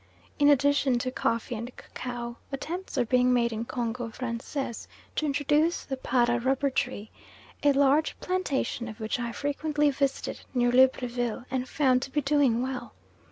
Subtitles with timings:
[0.39, 5.85] In addition to coffee and cacao attempts are being made in Congo Francais to introduce
[5.85, 7.11] the Para rubber tree,
[7.61, 12.63] a large plantation of which I frequently visited near Libreville, and found to be doing
[12.63, 12.93] well.